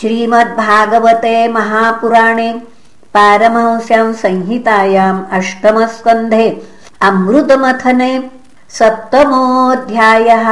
श्रीमद्भागवते 0.00 1.36
महापुराणे 1.48 2.50
पारमहंस्यां 3.14 4.08
संहितायाम् 4.22 5.20
अष्टमस्कन्धे 5.36 6.46
अमृतमथने 7.08 8.10
सप्तमोऽध्यायः। 8.78 10.48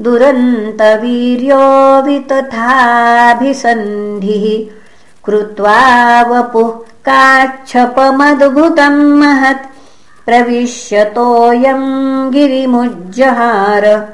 दुरन्तवीर्यो 0.00 1.62
वितथाभिसन्धिः। 2.02 4.44
कृत्वा 5.24 5.80
वपुः 6.22 6.70
काच्छपमद्भुतम् 7.08 9.20
महत् 9.20 9.66
प्रविश्यतोऽयम् 10.26 12.32
गिरिमुज्जहार। 12.32 14.08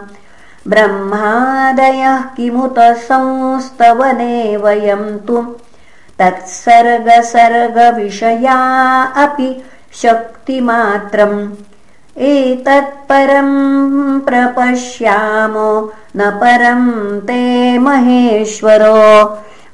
ब्रह्मादयः 0.68 2.22
किमुत 2.22 2.76
संस्तवने 2.80 4.58
वयं 4.58 5.18
तु। 5.18 5.56
तत्सर्गसर्गविषया 6.20 9.04
अपि 9.04 9.64
शक्तिमात्रम्। 9.94 11.52
एतत्परम् 12.18 14.22
प्रपश्यामो 14.22 15.94
न 16.18 16.32
परम् 16.32 17.22
ते 17.22 17.80
महेश्वरो 17.80 19.26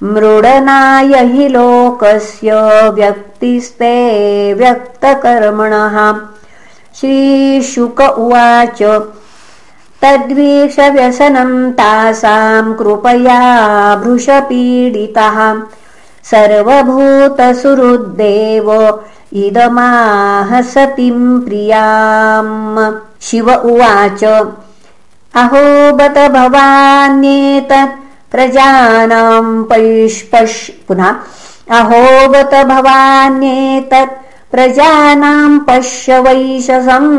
मृडनाय 0.03 1.05
हि 1.05 1.47
लोकस्य 1.47 2.89
व्यक्तिस्ते 2.89 4.53
व्यक्तकर्मणः। 4.53 6.15
श्रीशुक 6.95 8.01
उवाच 8.01 9.09
तद्वीषव्यसनम् 10.01 11.71
तासाम् 11.71 12.75
कृपया 12.75 13.95
भृशपीडितः। 13.95 15.61
सर्वभूतसुहृद्देव 16.23 18.99
इदमाह 19.33 20.61
सतीम् 20.61 21.41
प्रियाम्। 21.41 22.95
शिव 23.21 23.53
उवाच 23.53 24.23
अहो 25.35 25.93
बत 25.93 26.31
भवान्येतत् 26.31 28.06
प्रजानाम् 28.31 29.51
पैष्पश् 29.69 30.57
पुनः 30.87 31.09
अहोगत 31.77 32.53
भवान्येतत् 32.71 34.19
प्रजानाम् 34.51 35.63
पश्य 35.67 36.11
वैशसम् 36.25 37.11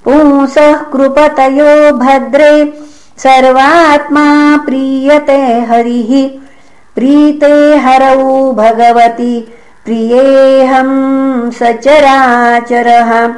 पुंसः 0.04 0.74
कृपतयो 0.74 1.92
भद्रे 1.92 2.80
सर्वात्मा 3.22 4.56
प्रीयते 4.56 5.42
हरिः। 5.42 6.40
प्रीते 6.94 7.76
हरौ 7.76 8.52
भगवति। 8.52 9.54
प्रियेऽहम् 9.84 11.50
सचराचरः। 11.50 13.28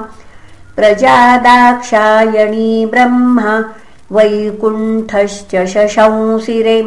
प्रजादाक्षायणी 0.80 2.86
ब्रह्मा 2.86 3.64
वैकुण्ठश्च 4.12 5.56
शशंसिरे। 5.68 6.82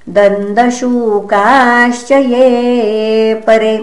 दन्दशूकाश्च 0.08 2.12
ये 2.12 3.34
परे। 3.46 3.76